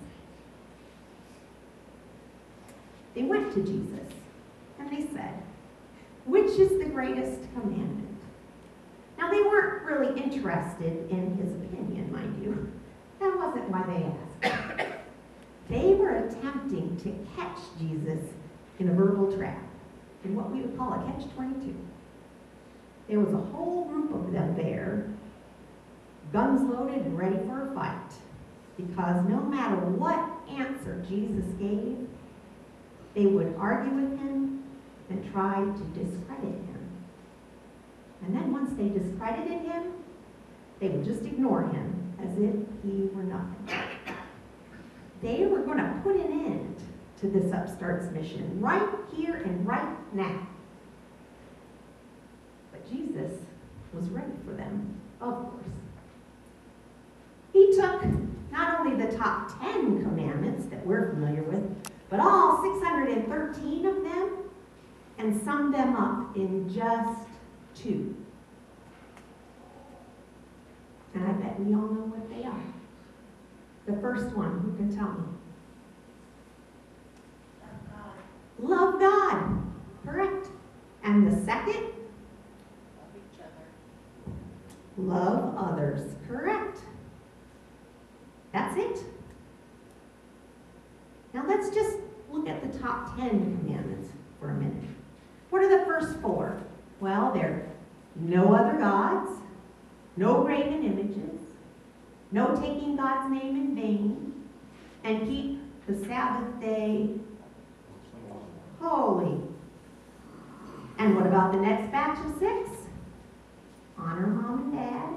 [3.16, 4.14] They went to Jesus
[4.88, 5.34] and they said,
[6.26, 8.18] Which is the greatest commandment?
[9.18, 12.72] Now, they weren't really interested in his opinion, mind you.
[13.20, 14.94] That wasn't why they asked.
[15.70, 18.22] They were attempting to catch Jesus
[18.80, 19.62] in a verbal trap,
[20.24, 21.76] in what we would call a catch 22.
[23.10, 25.08] There was a whole group of them there,
[26.32, 28.14] guns loaded and ready for a fight,
[28.78, 32.08] because no matter what answer Jesus gave,
[33.16, 34.64] they would argue with him
[35.10, 36.88] and tried to discredit him.
[38.24, 39.94] And then once they discredited him,
[40.80, 43.68] they would just ignore him as if he were nothing.
[45.22, 46.76] They were going to put an end
[47.22, 50.48] to this upstart's mission right here and right now.
[52.72, 53.32] But Jesus
[53.94, 55.66] was ready for them, of course.
[57.54, 58.04] He took
[58.52, 61.64] not only the top 10 commandments that we're familiar with,
[62.10, 64.30] but all 613 of them
[65.18, 67.28] and sum them up in just
[67.76, 68.16] two.
[71.14, 72.62] And I bet we all know what they are.
[73.88, 75.24] The first one, who can tell me?
[78.60, 79.64] Love God.
[80.06, 80.48] Correct.
[81.04, 81.76] And the second?
[81.76, 81.94] Love
[83.16, 84.34] each other.
[84.98, 86.16] Love others.
[86.28, 86.80] Correct.
[88.52, 89.04] That's it.
[91.34, 91.98] Now let's just
[92.32, 94.10] look at the top 10 commandments
[94.40, 94.97] for a minute.
[95.58, 96.56] What are the first four?
[97.00, 97.66] Well, they're
[98.16, 99.32] no other gods,
[100.16, 101.40] no graven images,
[102.32, 104.44] no taking God's name in vain,
[105.04, 107.10] and keep the Sabbath day
[108.80, 109.42] holy.
[111.00, 112.70] And what about the next batch of six?
[113.98, 115.10] Honor mom and dad.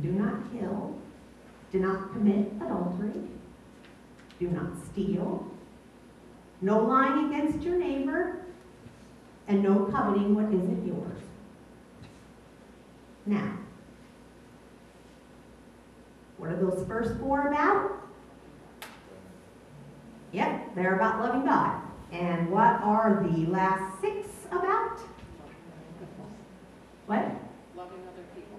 [0.00, 0.96] Do not kill.
[1.70, 3.20] Do not commit adultery.
[4.40, 5.46] Do not steal.
[6.62, 8.43] No lying against your neighbor.
[9.46, 11.20] And no coveting what isn't yours.
[13.26, 13.58] Now,
[16.38, 17.92] what are those first four about?
[20.32, 21.80] Yep, they're about loving God.
[22.10, 24.98] And what are the last six about?
[27.06, 27.24] What?
[27.76, 28.58] Loving other people.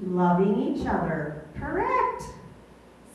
[0.00, 1.44] Loving each other.
[1.56, 2.22] Correct.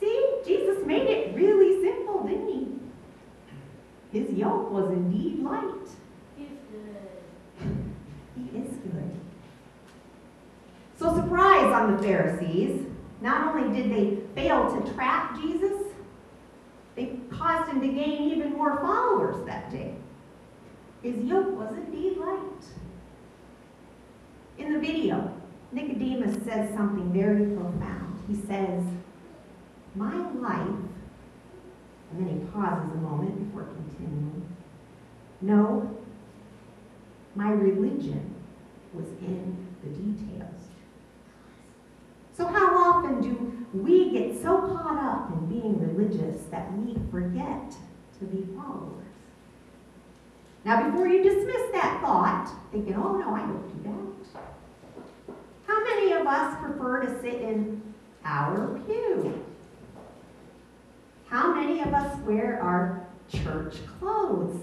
[0.00, 4.18] See, Jesus made it really simple, didn't he?
[4.18, 5.88] His yoke was indeed light.
[8.36, 9.10] He is good.
[10.98, 12.86] So, surprise on the Pharisees.
[13.20, 15.72] Not only did they fail to trap Jesus,
[16.94, 19.94] they caused him to gain even more followers that day.
[21.02, 22.64] His yoke was indeed light.
[24.58, 25.32] In the video,
[25.72, 28.18] Nicodemus says something very profound.
[28.28, 28.82] He says,
[29.94, 30.66] My life,
[32.10, 34.46] and then he pauses a moment before continuing.
[35.42, 35.95] No,
[37.36, 38.34] my religion
[38.94, 40.60] was in the details.
[42.32, 47.74] So, how often do we get so caught up in being religious that we forget
[48.18, 49.06] to be followers?
[50.64, 55.32] Now, before you dismiss that thought, thinking, oh no, I don't do that.
[55.66, 57.82] How many of us prefer to sit in
[58.24, 59.44] our pew?
[61.28, 64.60] How many of us wear our church clothes?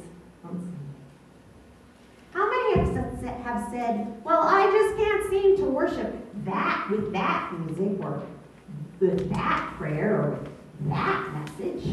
[2.34, 2.64] How many
[3.44, 6.16] have said, well, I just can't seem to worship
[6.46, 8.24] that with that music or
[9.00, 11.84] with that prayer or with that message?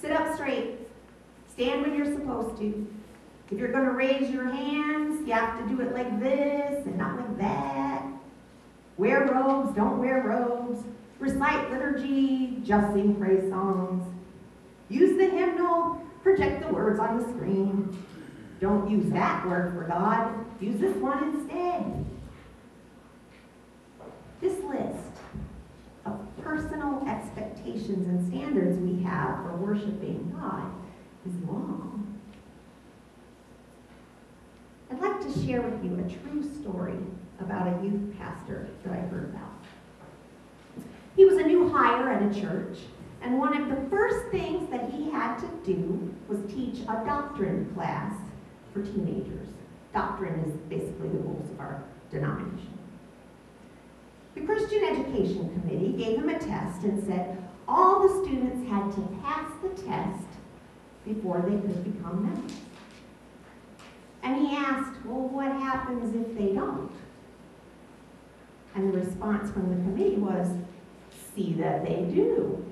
[0.00, 0.78] Sit up straight.
[1.52, 2.86] Stand when you're supposed to.
[3.50, 6.98] If you're going to raise your hands, you have to do it like this and
[6.98, 8.04] not like that.
[8.96, 10.84] Wear robes, don't wear robes.
[11.20, 14.04] Recite liturgy, just sing praise songs.
[14.88, 18.04] Use the hymnal, project the words on the screen.
[18.60, 20.34] Don't use that word for God.
[20.60, 22.04] Use this one instead.
[24.40, 25.20] This list
[26.04, 30.72] of personal expectations and standards we have for worshiping God
[31.26, 32.18] is long.
[34.90, 36.98] I'd like to share with you a true story
[37.40, 39.52] about a youth pastor that I heard about.
[41.14, 42.78] He was a new hire at a church,
[43.28, 47.70] and one of the first things that he had to do was teach a doctrine
[47.74, 48.14] class
[48.72, 49.48] for teenagers.
[49.92, 52.78] Doctrine is basically the rules of our denomination.
[54.34, 57.36] The Christian Education Committee gave him a test and said
[57.68, 60.24] all the students had to pass the test
[61.04, 62.56] before they could become members.
[64.22, 66.90] And he asked, well, what happens if they don't?
[68.74, 70.48] And the response from the committee was,
[71.34, 72.64] see that they do.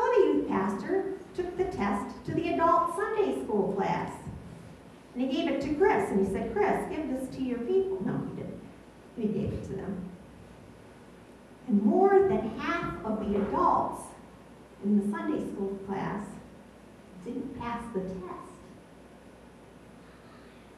[0.00, 4.10] So the youth pastor took the test to the adult Sunday school class.
[5.14, 8.02] And he gave it to Chris, and he said, Chris, give this to your people.
[8.06, 8.60] No, he didn't.
[9.16, 10.08] He gave it to them.
[11.68, 14.02] And more than half of the adults
[14.84, 16.24] in the Sunday school class
[17.24, 18.52] didn't pass the test.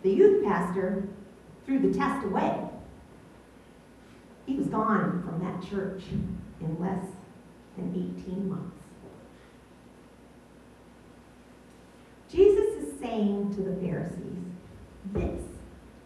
[0.02, 1.06] The youth pastor
[1.64, 2.58] threw the test away.
[4.46, 6.02] He was gone from that church
[6.60, 7.04] in less
[7.76, 8.81] than 18 months.
[12.32, 14.18] Jesus is saying to the Pharisees,
[15.12, 15.42] this,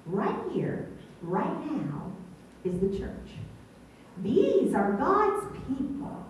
[0.07, 0.89] right here,
[1.23, 2.11] right now,
[2.65, 3.31] is the church.
[4.25, 6.27] These are God's people.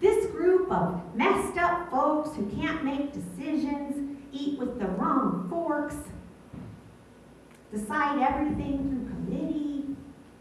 [0.00, 5.96] This group of messed up folks who can't make decisions, eat with the wrong forks,
[7.70, 9.84] decide everything through committee,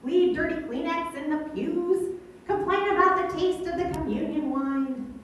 [0.03, 2.15] leave dirty Kleenex in the pews,
[2.45, 5.19] complain about the taste of the communion wine,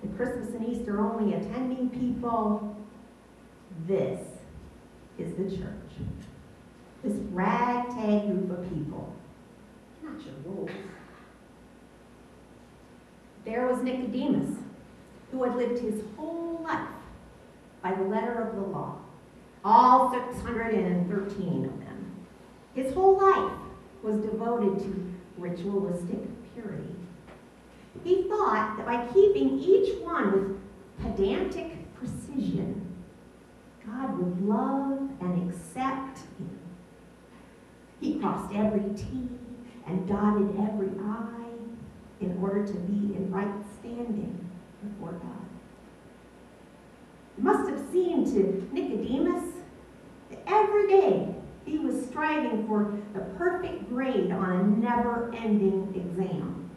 [0.00, 2.74] the Christmas and Easter only attending people.
[3.86, 4.20] This
[5.18, 5.92] is the church.
[7.02, 9.14] This ragtag group of people.
[10.02, 10.70] Not your rules.
[13.44, 14.56] There was Nicodemus,
[15.32, 16.88] who had lived his whole life
[17.82, 18.98] by the letter of the law,
[19.64, 22.12] all 613 of them.
[22.74, 23.52] His whole life
[24.02, 26.18] was devoted to ritualistic
[26.54, 26.94] purity.
[28.04, 30.60] He thought that by keeping each one with
[31.02, 32.81] pedantic precision,
[33.86, 36.58] God would love and accept him.
[38.00, 39.28] He crossed every T
[39.86, 41.28] and dotted every I
[42.20, 44.48] in order to be in right standing
[44.82, 45.46] before God.
[47.36, 49.54] It must have seemed to Nicodemus
[50.30, 56.70] that every day he was striving for the perfect grade on a never-ending exam.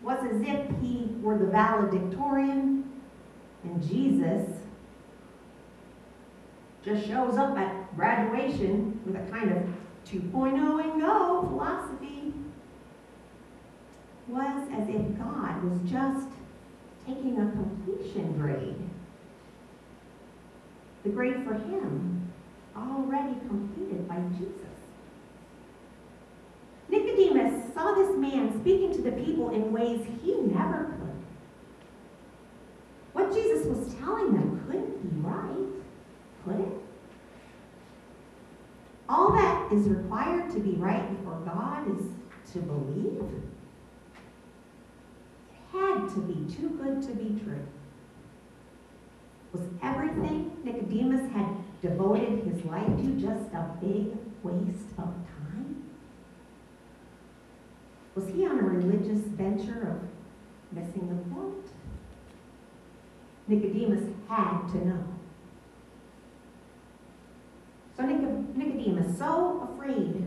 [0.00, 2.90] It was as if he were the valedictorian
[3.64, 4.48] and Jesus
[6.84, 9.62] just shows up at graduation with a kind of
[10.10, 12.32] 2.0 and go philosophy.
[14.28, 16.28] Was as if God was just
[17.06, 18.76] taking a completion grade.
[21.02, 22.32] The grade for him
[22.76, 24.72] already completed by Jesus.
[26.88, 31.22] Nicodemus saw this man speaking to the people in ways he never could.
[33.12, 35.71] What Jesus was telling them couldn't be right,
[36.50, 36.68] it?
[39.08, 42.06] All that is required to be right before God is
[42.52, 43.22] to believe.
[45.50, 47.66] It had to be too good to be true.
[49.52, 51.46] Was everything Nicodemus had
[51.82, 55.84] devoted his life to just a big waste of time?
[58.14, 61.66] Was he on a religious venture of missing the point?
[63.48, 65.04] Nicodemus had to know.
[67.96, 70.26] So Nicodemus, so afraid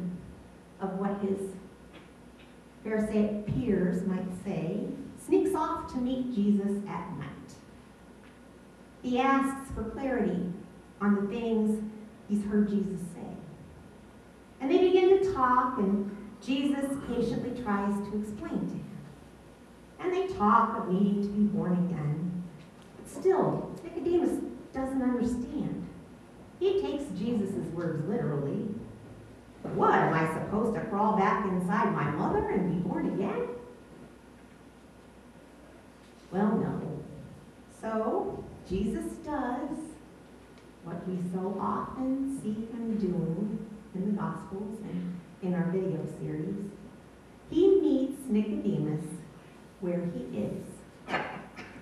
[0.79, 1.37] of what his
[2.83, 4.85] Pharisaic peers might say,
[5.25, 7.53] sneaks off to meet Jesus at night.
[9.01, 10.45] He asks for clarity
[11.01, 11.83] on the things
[12.29, 13.35] he's heard Jesus say.
[14.61, 18.97] And they begin to talk, and Jesus patiently tries to explain to him.
[19.99, 22.43] And they talk of needing to be born again.
[22.97, 24.41] But still, Nicodemus
[24.73, 25.85] doesn't understand.
[26.59, 28.69] He takes Jesus' words literally.
[29.73, 33.47] What, am I supposed to crawl back inside my mother and be born again?
[36.31, 37.01] Well, no.
[37.81, 39.77] So, Jesus does
[40.83, 46.55] what we so often see him doing in the Gospels and in our video series.
[47.49, 49.05] He meets Nicodemus
[49.79, 50.65] where he is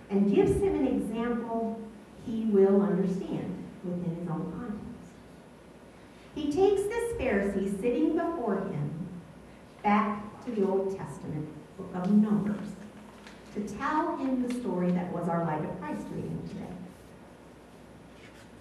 [0.10, 1.80] and gives him an example
[2.26, 4.83] he will understand within his own context.
[6.36, 9.08] He takes this Pharisee sitting before him
[9.84, 12.68] back to the Old Testament book of Numbers
[13.54, 16.74] to tell him the story that was our Light of Christ reading today.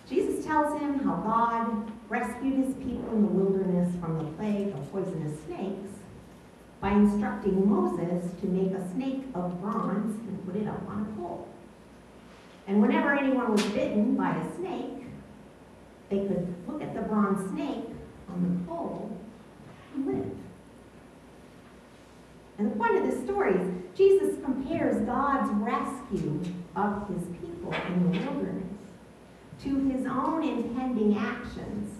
[0.09, 4.93] Jesus tells him how God rescued his people in the wilderness from the plague of
[4.93, 5.89] poisonous snakes
[6.81, 11.21] by instructing Moses to make a snake of bronze and put it up on a
[11.21, 11.49] pole.
[12.67, 15.02] And whenever anyone was bitten by a snake,
[16.13, 17.87] they could look at the bronze snake
[18.29, 19.17] on the pole
[19.95, 20.31] and live.
[22.59, 26.41] And the point of this story is Jesus compares God's rescue
[26.77, 28.69] of his people in the wilderness
[29.63, 31.99] to his own impending actions,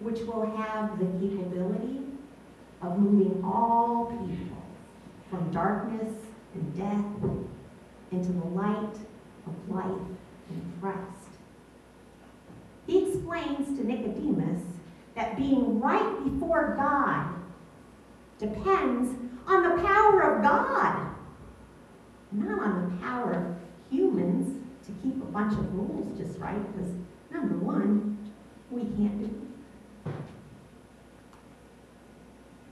[0.00, 2.00] which will have the capability
[2.82, 4.62] of moving all people
[5.28, 6.14] from darkness
[6.54, 7.04] and death
[8.10, 8.96] into the light
[9.46, 10.08] of life
[10.48, 11.29] and Christ.
[12.90, 14.62] He explains to Nicodemus
[15.14, 17.36] that being right before God
[18.40, 19.16] depends
[19.46, 21.14] on the power of God,
[22.32, 26.90] not on the power of humans to keep a bunch of rules just right, because
[27.30, 28.18] number one,
[28.72, 29.26] we can't do
[30.06, 30.12] it.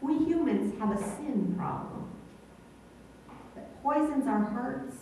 [0.00, 2.10] We humans have a sin problem
[3.54, 4.96] that poisons our hearts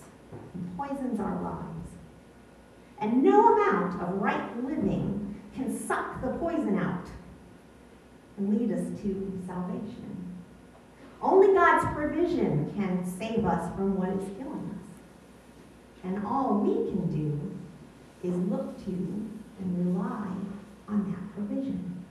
[0.76, 1.75] poisons our lives.
[3.00, 7.06] And no amount of right living can suck the poison out
[8.36, 10.34] and lead us to salvation.
[11.20, 15.02] Only God's provision can save us from what is killing us.
[16.04, 17.56] And all we can do
[18.22, 20.28] is look to and rely
[20.88, 22.04] on that provision.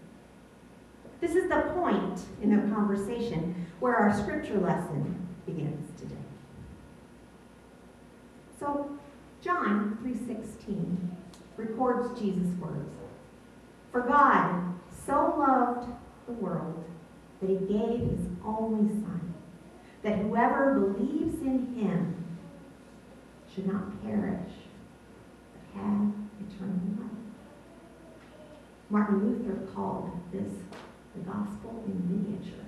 [1.21, 6.15] This is the point in the conversation where our scripture lesson begins today.
[8.59, 8.97] So,
[9.45, 11.11] John 3:16
[11.55, 12.95] records Jesus' words.
[13.91, 15.87] For God so loved
[16.25, 16.83] the world
[17.39, 19.35] that he gave his only son,
[20.01, 22.15] that whoever believes in him
[23.47, 24.51] should not perish,
[25.53, 27.11] but have eternal life.
[28.89, 30.53] Martin Luther called this
[31.15, 32.65] the gospel in miniature.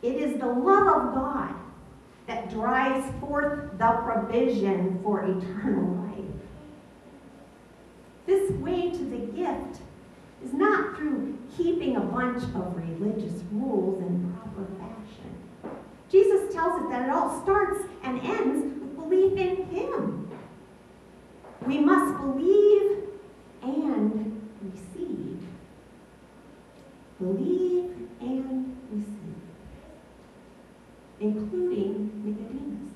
[0.00, 1.54] It is the love of God
[2.28, 6.24] that drives forth the provision for eternal life.
[8.26, 9.80] This way to the gift
[10.44, 15.74] is not through keeping a bunch of religious rules in proper fashion.
[16.10, 20.30] Jesus tells us that it all starts and ends with belief in Him.
[21.66, 22.98] We must believe
[23.62, 25.40] and receive.
[27.20, 29.42] Believe and receive,
[31.20, 32.92] including Nicodemus.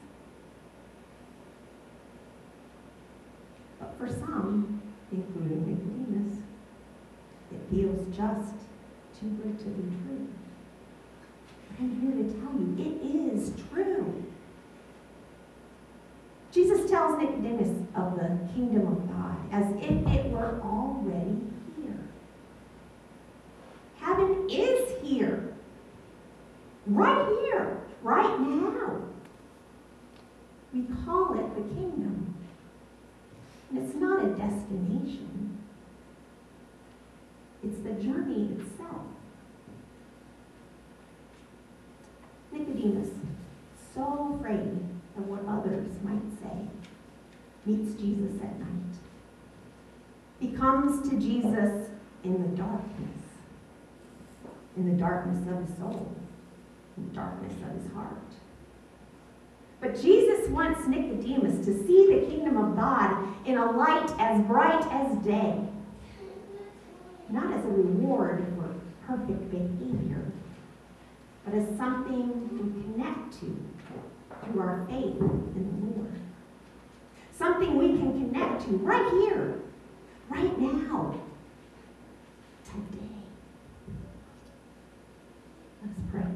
[3.81, 4.81] But for some,
[5.11, 6.39] including Nicodemus,
[7.51, 8.55] it feels just
[9.19, 10.29] too good to be true.
[11.79, 14.25] I'm here to tell you, it is true.
[16.53, 21.41] Jesus tells Nicodemus of the kingdom of God as if it were already
[21.77, 21.99] here.
[23.99, 25.55] Heaven is here.
[26.87, 29.01] Right here, right now.
[30.75, 32.35] We call it the kingdom.
[33.71, 35.59] And it's not a destination.
[37.65, 39.07] It's the journey itself.
[42.53, 43.11] Nicodemus,
[43.95, 44.79] so afraid
[45.17, 46.69] of what others might say,
[47.65, 48.69] meets Jesus at night.
[50.41, 51.89] He comes to Jesus
[52.25, 53.21] in the darkness,
[54.77, 56.15] in the darkness of his soul,
[56.97, 58.19] in the darkness of his heart.
[59.81, 64.87] But Jesus wants Nicodemus to see the kingdom of God in a light as bright
[64.91, 65.61] as day,
[67.33, 68.75] not as a reward for
[69.07, 70.23] perfect behavior,
[71.45, 73.57] but as something we connect to
[74.45, 76.13] through our faith in the Lord.
[77.33, 79.55] Something we can connect to right here,
[80.29, 81.15] right now,
[82.65, 83.09] today.
[85.83, 86.27] Let's pray.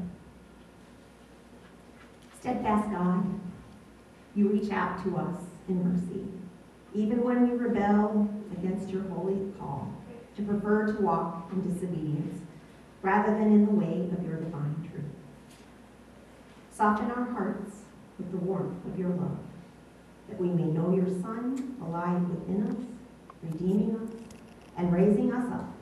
[2.39, 3.39] Steadfast God,
[4.35, 6.25] you reach out to us in mercy,
[6.95, 9.93] even when we rebel against your holy call
[10.37, 12.41] to prefer to walk in disobedience
[13.01, 15.03] rather than in the way of your divine truth.
[16.71, 17.77] Soften our hearts
[18.19, 19.39] with the warmth of your love,
[20.29, 22.75] that we may know your Son alive within us,
[23.41, 24.11] redeeming us,
[24.77, 25.73] and raising us up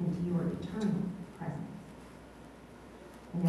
[0.00, 1.02] into your eternal
[1.38, 1.58] presence.
[3.32, 3.44] And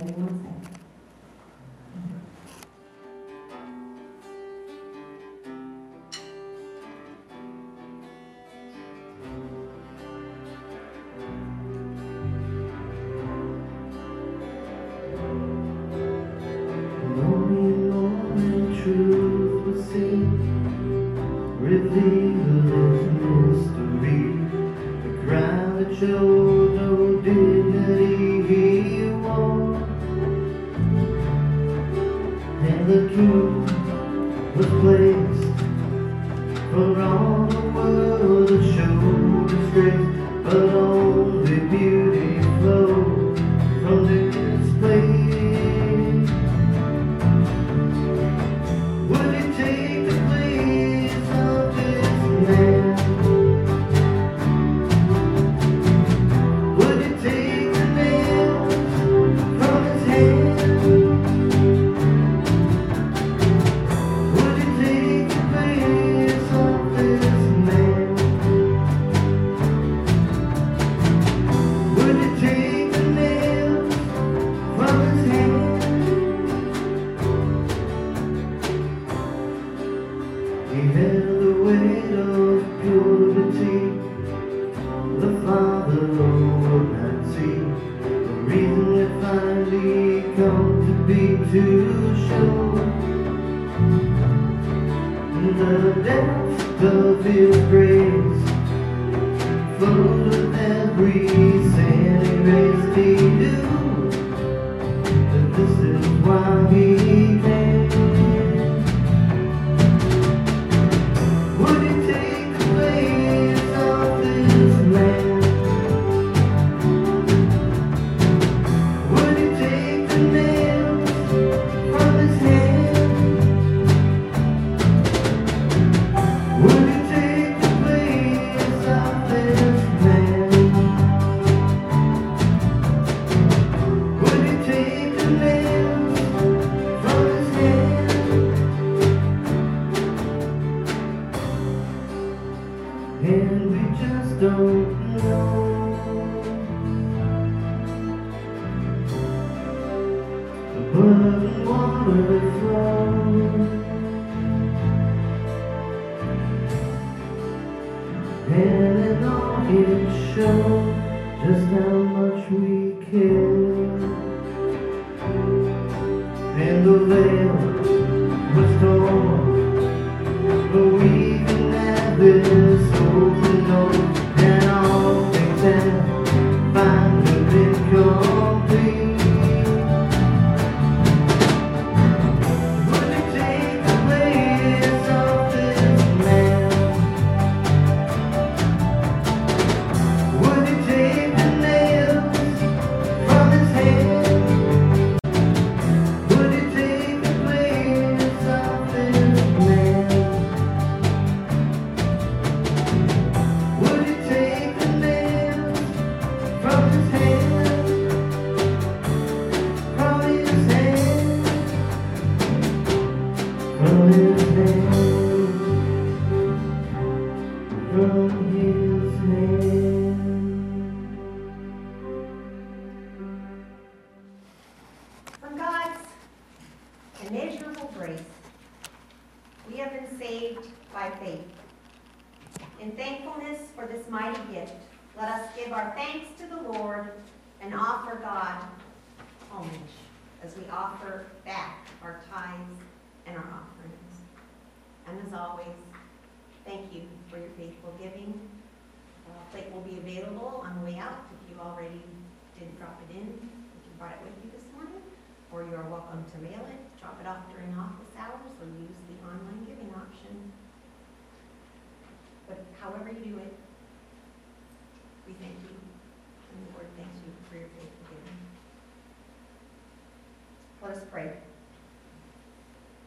[271.14, 271.32] pray.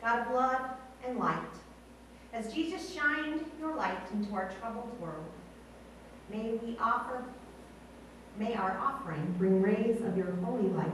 [0.00, 0.60] God of love
[1.04, 1.42] and light,
[2.32, 5.26] as Jesus shined your light into our troubled world,
[6.30, 7.24] may we offer,
[8.38, 10.86] may our offering bring rays of your holy light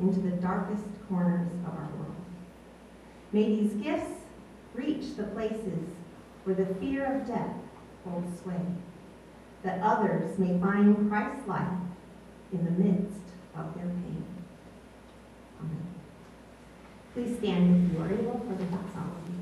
[0.00, 2.16] into the darkest corners of our world.
[3.32, 4.10] May these gifts
[4.74, 5.86] reach the places
[6.42, 7.54] where the fear of death
[8.04, 8.60] holds sway,
[9.62, 11.68] that others may find Christ's life
[12.52, 13.20] in the midst
[13.56, 14.24] of their pain.
[15.60, 15.97] Amen.
[17.18, 19.37] Please stand if you are able for the thought.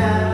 [0.00, 0.29] Yeah.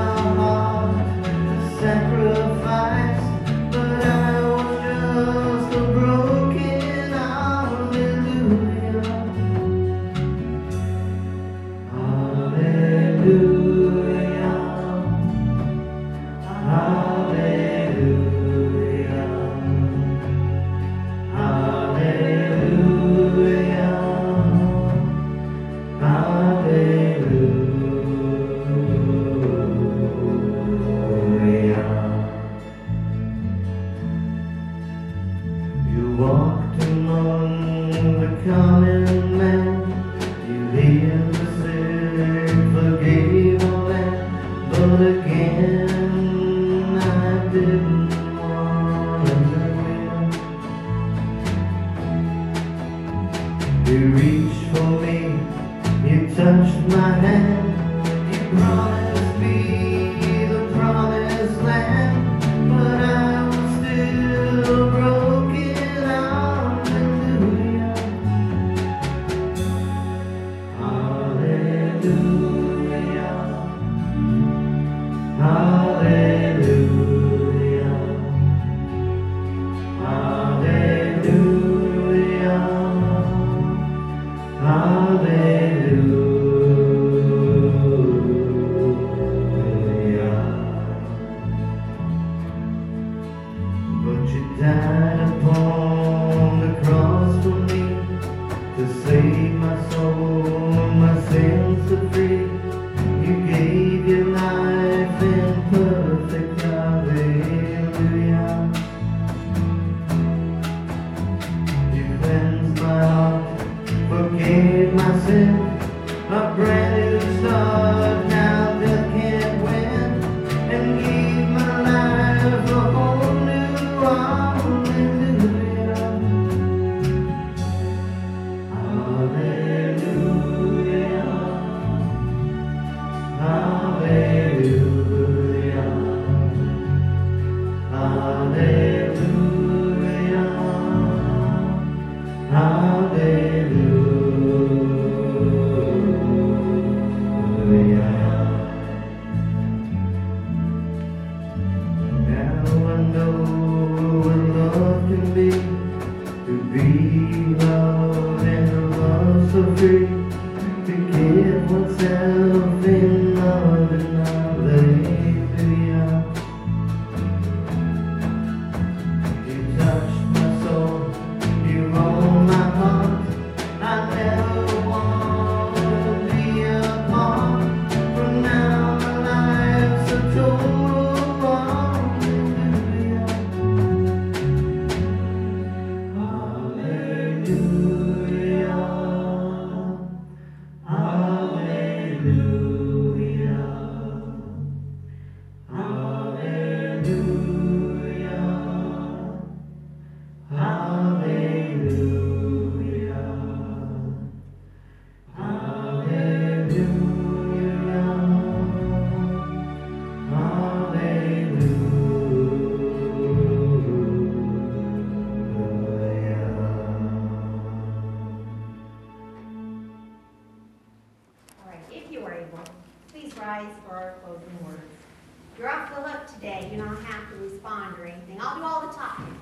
[228.92, 229.36] The.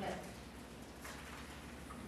[0.00, 0.14] But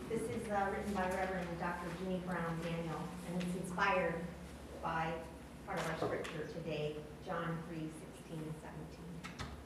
[0.08, 1.86] This is uh, written by Reverend Dr.
[2.00, 4.14] Jeannie Brown Daniel, and it's inspired
[4.82, 5.12] by
[5.64, 8.54] part of our scripture today, John 3, 16 and
[9.30, 9.62] 17.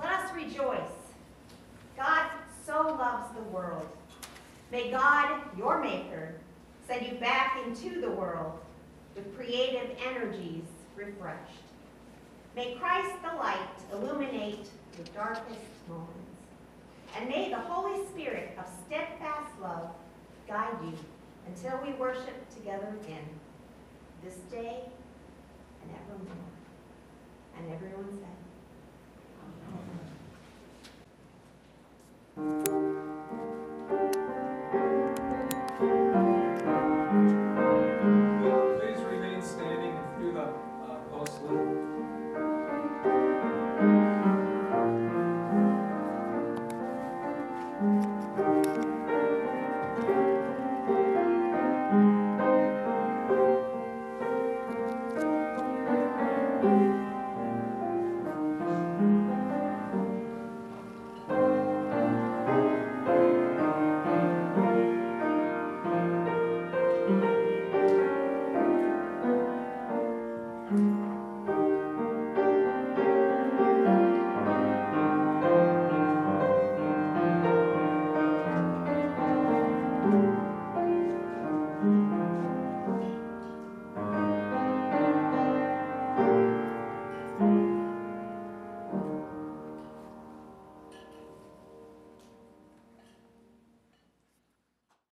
[0.00, 0.96] Let us rejoice.
[1.96, 2.26] God
[2.66, 3.86] so loves the world.
[4.72, 6.34] May God, your maker,
[6.88, 8.58] send you back into the world
[9.14, 10.64] with creative energies
[10.96, 11.69] refreshed.
[12.56, 13.58] May Christ the light
[13.92, 16.16] illuminate the darkest moments.
[17.16, 19.90] And may the Holy Spirit of steadfast love
[20.48, 20.94] guide you
[21.46, 23.28] until we worship together again,
[24.24, 24.80] this day
[25.82, 26.36] and evermore.
[27.56, 28.38] And everyone said,
[32.38, 32.89] Amen.